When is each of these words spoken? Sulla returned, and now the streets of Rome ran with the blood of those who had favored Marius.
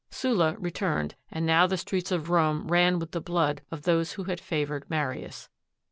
Sulla 0.09 0.55
returned, 0.57 1.13
and 1.29 1.45
now 1.45 1.67
the 1.67 1.77
streets 1.77 2.11
of 2.11 2.31
Rome 2.31 2.67
ran 2.69 2.97
with 2.97 3.11
the 3.11 3.21
blood 3.21 3.61
of 3.69 3.83
those 3.83 4.13
who 4.13 4.23
had 4.23 4.39
favored 4.41 4.89
Marius. 4.89 5.47